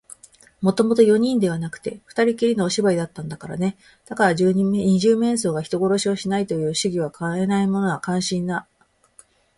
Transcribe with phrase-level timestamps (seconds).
[0.61, 3.77] もともと四人ではなくて、ふたりきりのお芝居だったんだからね。
[4.05, 8.67] だが、二十面相が人殺しをしないという主義をかえないのは感心だ。